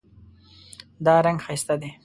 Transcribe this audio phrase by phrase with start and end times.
[1.05, 1.89] دا رنګ ښایسته ده